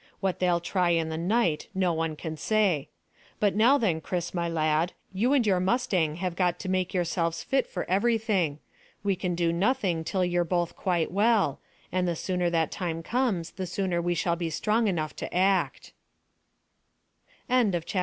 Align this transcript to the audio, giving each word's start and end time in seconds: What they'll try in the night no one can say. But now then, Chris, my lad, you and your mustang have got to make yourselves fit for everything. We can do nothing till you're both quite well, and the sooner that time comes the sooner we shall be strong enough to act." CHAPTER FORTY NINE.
What 0.19 0.39
they'll 0.39 0.59
try 0.59 0.89
in 0.89 1.09
the 1.09 1.15
night 1.19 1.67
no 1.75 1.93
one 1.93 2.15
can 2.15 2.35
say. 2.35 2.89
But 3.39 3.55
now 3.55 3.77
then, 3.77 4.01
Chris, 4.01 4.33
my 4.33 4.49
lad, 4.49 4.93
you 5.13 5.31
and 5.33 5.45
your 5.45 5.59
mustang 5.59 6.15
have 6.15 6.35
got 6.35 6.57
to 6.61 6.69
make 6.69 6.91
yourselves 6.91 7.43
fit 7.43 7.67
for 7.67 7.87
everything. 7.87 8.57
We 9.03 9.15
can 9.15 9.35
do 9.35 9.53
nothing 9.53 10.03
till 10.03 10.25
you're 10.25 10.43
both 10.43 10.75
quite 10.75 11.11
well, 11.11 11.59
and 11.91 12.07
the 12.07 12.15
sooner 12.15 12.49
that 12.49 12.71
time 12.71 13.03
comes 13.03 13.51
the 13.51 13.67
sooner 13.67 14.01
we 14.01 14.15
shall 14.15 14.35
be 14.35 14.49
strong 14.49 14.87
enough 14.87 15.15
to 15.17 15.31
act." 15.31 15.93
CHAPTER 17.47 17.71
FORTY 17.73 17.77
NINE. 17.77 17.83